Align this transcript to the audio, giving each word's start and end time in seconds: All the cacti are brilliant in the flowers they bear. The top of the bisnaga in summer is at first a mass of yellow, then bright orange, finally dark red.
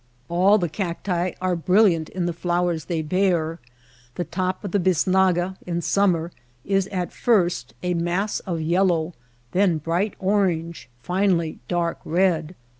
All 0.29 0.57
the 0.57 0.67
cacti 0.67 1.33
are 1.41 1.55
brilliant 1.55 2.09
in 2.09 2.25
the 2.25 2.33
flowers 2.33 2.85
they 2.85 3.03
bear. 3.03 3.59
The 4.15 4.23
top 4.23 4.63
of 4.63 4.71
the 4.71 4.79
bisnaga 4.79 5.57
in 5.67 5.81
summer 5.83 6.31
is 6.65 6.87
at 6.87 7.13
first 7.13 7.75
a 7.83 7.93
mass 7.93 8.39
of 8.39 8.61
yellow, 8.61 9.13
then 9.51 9.77
bright 9.77 10.15
orange, 10.19 10.89
finally 11.03 11.59
dark 11.67 11.99
red. 12.03 12.55